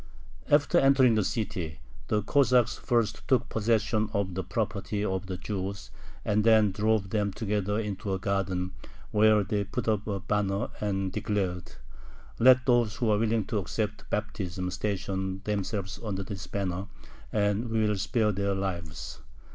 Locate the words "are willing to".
13.11-13.59